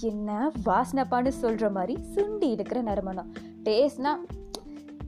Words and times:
என்ன 0.00 0.52
வாசனைப்பான்னு 0.64 1.28
சொல்கிற 1.28 1.70
மாதிரி 1.70 1.94
சுண்டி 2.14 2.48
எடுக்கிற 2.54 2.82
நறுமணம் 2.82 3.32
டேஸ்ட்னா 3.62 4.12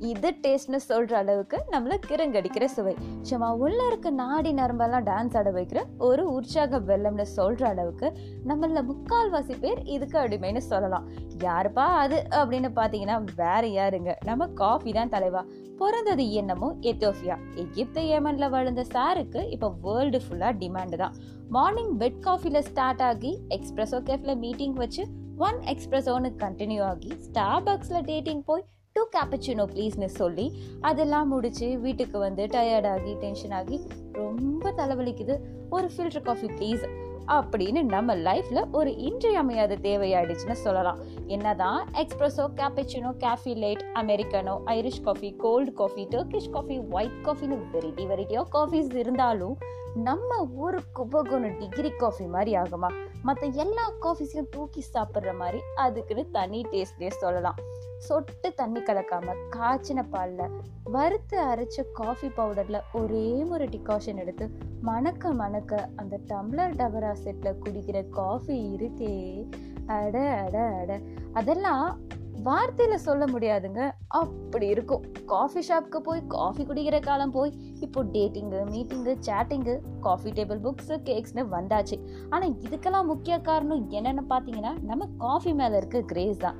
இது 0.00 0.30
டேஸ்ட்னு 0.42 0.76
சொல்கிற 0.76 1.18
அளவுக்கு 1.18 1.58
நம்மளை 1.70 1.96
கிரங்கடிக்கிற 2.06 2.64
சுவை. 2.64 2.96
சும்மா 3.20 3.54
உள்ள 3.54 3.86
இருக்க 3.86 4.10
நாடி 4.10 4.52
நரம்பெல்லாம் 4.52 5.06
டான்ஸ் 5.08 5.36
ஆட 5.36 5.50
வைக்கிற 5.50 5.82
ஒரு 5.98 6.32
உற்சாக 6.32 6.78
வெள்ளம்னு 6.78 7.22
சொல்கிற 7.22 7.68
அளவுக்கு 7.68 8.18
நம்மள 8.46 8.82
முக்கால்வாசி 8.90 9.58
பேர் 9.60 9.82
இதுக்கு 9.84 10.18
அடிமைன்னு 10.18 10.58
சொல்லலாம். 10.58 11.08
யாருப்பா 11.42 11.86
அது 12.02 12.26
அப்படின்னு 12.30 12.70
பார்த்தீங்கன்னா 12.78 13.24
வேற 13.34 13.66
யாருங்க? 13.66 14.14
நம்ம 14.24 14.46
காஃபி 14.46 14.92
தான் 14.92 15.08
தலைவா. 15.08 15.44
பிறந்தது 15.78 16.30
என்னமோ 16.30 16.74
எத்தோஃபியா 16.80 17.36
எகிப்து 17.54 18.00
ஏமன்ல 18.00 18.50
வளர்ந்த 18.50 18.84
சாருக்கு 18.94 19.42
இப்போ 19.50 19.74
வேர்ல்டு 19.84 20.20
ஃபுல்லாக 20.24 20.58
டிமாண்டு 20.58 20.96
தான். 20.96 21.14
மார்னிங் 21.50 21.98
பெட் 21.98 22.18
காஃபியில் 22.20 22.60
ஸ்டார்ட் 22.60 23.02
ஆகி 23.02 23.38
எக்ஸ்பிரஸோ 23.48 24.00
கேஃபில் 24.10 24.36
மீட்டிங் 24.36 24.72
வச்சு 24.72 25.04
ஒன் 25.36 25.60
எக்ஸ்பிரஸோன்னு 25.74 26.32
கண்டினியூ 26.44 26.82
ஆகி 26.82 27.12
ஸ்டார் 27.26 27.62
பாக்ஸில் 27.62 28.04
டேட்டிங் 28.04 28.42
போய் 28.46 28.64
டூ 28.98 29.08
கேப்பச்சினோ 29.16 29.64
ப்ளீஸ்னு 29.72 30.04
சொல்லி 30.04 30.52
அதெல்லாம் 30.80 31.28
முடிச்சு 31.28 31.78
வீட்டுக்கு 31.78 32.18
வந்து 32.18 32.46
டயர்டாகி 32.46 33.12
டென்ஷன் 33.18 33.50
ஆகி 33.50 33.80
ரொம்ப 34.12 34.70
தலைவலிக்குது. 34.70 35.34
ஒரு 35.70 35.90
ஃபில்டர் 35.96 36.22
காஃபி 36.22 36.46
ப்ளீஸ் 36.46 36.84
அப்படின்னு 37.26 37.82
நம்ம 37.82 38.14
லைஃப்ல 38.16 38.70
ஒரு 38.72 38.96
இன்றியமையாத 38.96 39.76
தேவையாயிடுச்சுன்னு 39.82 40.52
சொல்லலாம். 40.52 40.98
என்னதான் 41.26 41.88
espresso 41.92 42.44
cappuccino 42.54 43.10
caffe 43.24 43.56
latte 43.56 43.84
americano 43.94 44.54
Irish 44.66 45.02
coffee 45.02 45.34
cold 45.36 45.72
coffee 45.72 46.06
Turkish 46.06 46.50
coffee 46.50 46.78
white 46.90 47.18
காஃபின்னு 47.24 47.58
variety 47.72 48.06
variety 48.12 48.36
coffees 48.38 48.54
coffees 48.56 48.96
இருந்தாலும் 48.96 49.56
நம்ம 50.02 50.46
ஊருக்கு 50.54 51.02
குபகோணம் 51.02 51.58
டிகிரி 51.58 51.90
காஃபி 51.90 52.26
மாதிரி 52.26 52.56
ஆகுமா? 52.56 52.92
மற்ற 53.22 53.46
எல்லா 53.46 53.90
காஃபிஸையும் 54.02 54.48
தூக்கி 54.50 54.84
சாப்பிட்ற 54.94 55.36
மாதிரி 55.36 55.58
அதுக்குன்னு 55.76 56.30
தனி 56.30 56.66
டேஸ்ட்லேயே 56.72 57.10
சொல்லலாம். 57.10 57.54
சொட்டு 57.98 58.54
தண்ணி 58.54 58.80
கலக்காம 58.80 59.34
காய்ச்சின 59.56 60.02
பால்ல 60.12 60.50
வறுத்து 60.84 61.44
அரைச்ச 61.44 61.84
காஃபி 61.92 62.28
பவுடரில் 62.28 62.80
ஒரே 62.92 63.44
ஒரு 63.44 63.64
டிகாஷன் 63.64 64.16
எடுத்து 64.16 64.50
மணக்க 64.80 65.32
மணக்க 65.32 65.88
அந்த 65.96 66.18
டம்ளர் 66.26 66.74
டபரா 66.74 67.14
செட்டில் 67.24 67.56
குடிக்கிற 67.64 68.08
காஃபி 68.08 68.76
இருக்கே. 68.76 69.50
அட 69.86 70.42
அட 70.46 70.64
அட. 70.80 71.00
அதெல்லாம் 71.32 72.00
வார்த்தையில 72.46 72.94
சொல்ல 72.94 73.24
முடியாதுங்க. 73.24 73.82
அப்படி 74.20 74.66
இருக்கும். 74.74 75.02
காஃபி 75.32 75.60
ஷாப்க்கு 75.68 75.98
போய் 75.98 76.20
காஃபி 76.26 76.62
குடிக்கிற 76.64 77.00
காலம் 77.00 77.30
போய் 77.30 77.52
இப்போ 77.80 78.02
dating 78.14 78.60
meeting 78.72 79.12
chatting 79.26 79.74
coffee 80.00 80.30
table 80.30 80.60
books 80.66 80.96
கேக்ஸ்னு 81.08 81.44
வந்தாச்சு. 81.56 81.98
ஆனால் 82.30 82.54
இதுக்கெல்லாம் 82.66 83.10
முக்கிய 83.12 83.40
காரணம் 83.40 83.84
என்னென்னு 83.90 84.24
பார்த்தீங்கன்னா 84.32 84.74
நம்ம 84.82 85.08
காஃபி 85.18 85.52
மேலே 85.52 85.76
இருக்க 85.76 86.00
கிரேஸ் 86.00 86.38
தான். 86.38 86.58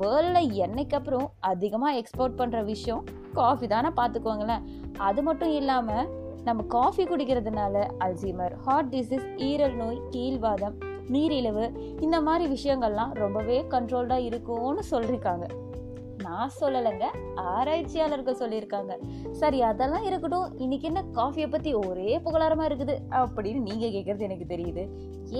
வேர்ல்டில் 0.00 0.52
என்னைக்கு 0.66 0.94
அப்புறம் 0.94 1.26
அதிகமாக 1.40 1.98
எக்ஸ்போர்ட் 2.00 2.38
பண்ணுற 2.40 2.64
விஷயம் 2.64 3.04
காஃபி 3.32 3.66
தானே 3.66 3.88
பார்த்துக்கோங்களேன் 4.00 4.66
அது 4.98 5.22
மட்டும் 5.22 5.50
இல்லாமல் 5.50 6.08
நம்ம 6.44 6.62
காஃபி 6.62 7.04
குடிக்கிறதுனால 7.04 7.82
அல்சீமர் 8.06 8.54
ஹார்ட் 8.66 8.92
டிசீஸ் 8.94 9.26
ஈரல் 9.48 9.76
நோய் 9.76 10.00
கீழ்வாதம் 10.10 10.76
நீரிழிவு 11.10 11.66
இந்த 12.00 12.16
மாதிரி 12.20 12.46
விஷயங்கள்லாம் 12.52 13.14
ரொம்பவே 13.14 13.58
கண்ட்ரோல்டாக 13.70 14.28
இருக்கும்னு 14.28 14.84
சொல்லியிருக்காங்க 14.90 15.46
நான் 16.30 16.50
சொல்லலைங்க. 16.60 17.06
ஆராய்ச்சியாளர்கள் 17.34 18.40
சொல்லியிருக்காங்க. 18.40 18.92
சரி 19.40 19.62
அதெல்லாம் 19.62 20.04
இருக்கட்டும். 20.04 20.58
இன்னைக்கு 20.58 20.86
என்ன 20.90 21.04
காஃபியை 21.14 21.48
பற்றி 21.50 21.74
ஒரே 21.74 22.18
புகழாரமாக 22.18 22.68
இருக்குது? 22.70 22.94
அப்படின்னு 23.20 23.60
நீங்கள் 23.68 23.94
கேட்குறது 23.96 24.26
எனக்கு 24.28 24.46
தெரியுது. 24.54 24.84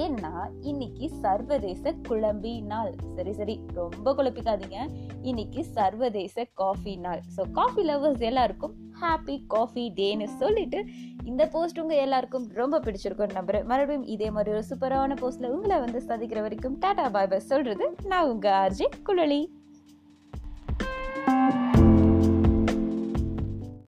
ஏன்னா 0.03 0.33
இன்னைக்கு 0.61 1.11
சர்வதேச 1.25 1.93
குழம்பி 2.09 2.63
நாள். 2.63 2.93
சரி 3.17 3.33
சரி. 3.33 3.55
ரொம்ப 3.75 4.15
குழப்பிக்காதீங்க. 4.15 4.79
இன்னைக்கு 5.23 5.65
சர்வதேச 5.65 6.47
காஃபி 6.55 6.97
நாள். 6.97 7.23
ஸோ 7.37 7.45
காஃபி 7.51 7.85
லவர்ஸ் 7.91 8.25
எல்லாருக்கும் 8.31 8.75
ஹாப்பி 9.03 9.37
காஃபி 9.47 9.93
டேன்னு 10.01 10.29
சொல்லிட்டு 10.43 10.81
இந்த 11.25 11.43
போஸ்ட் 11.47 11.81
உங்க 11.81 11.95
எல்லாருக்கும் 12.07 12.49
ரொம்ப 12.61 12.81
பிடிச்சிருக்கும் 12.81 13.37
நம்புறேன். 13.39 13.65
மறுபடியும் 13.65 14.07
இதே 14.17 14.31
மாதிரி 14.31 14.57
ஒரு 14.57 14.65
சூப்பரான 14.71 15.17
போஸ்ட்ல 15.23 15.53
உங்களை 15.57 15.79
வந்து 15.79 16.01
சந்திக்கிற 16.01 16.41
வரைக்கும் 16.41 16.79
டாடா 16.79 17.09
பாய் 17.09 17.27
பாய் 17.27 17.49
சொல்றது 17.53 17.87
நான் 18.13 18.29
உங்க 18.29 18.49
ஆர்ஜி 18.63 18.89
குழலி. 19.09 19.41